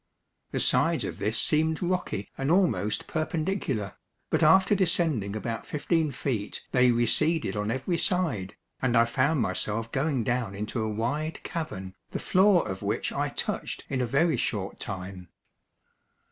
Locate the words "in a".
13.89-14.07